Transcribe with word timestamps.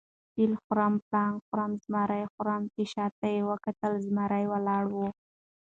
فیل 0.33 0.51
خورم، 0.63 0.93
پړانګ 1.07 1.35
خورم، 1.45 1.71
زمرى 1.83 2.23
خورم. 2.33 2.63
چې 2.73 2.83
شاته 2.93 3.27
یې 3.35 3.41
وکتل 3.51 3.93
زمرى 4.07 4.43
ولاړ 4.51 4.83
وو 4.93 5.07